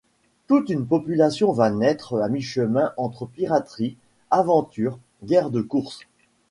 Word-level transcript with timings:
Toute 0.47 0.69
une 0.71 0.87
population 0.87 1.51
va 1.51 1.69
naître 1.69 2.17
à 2.21 2.27
mi-chemin 2.27 2.91
entre 2.97 3.27
piraterie, 3.27 3.97
aventure, 4.31 4.97
guerre 5.23 5.51
de 5.51 5.61
course. 5.61 5.99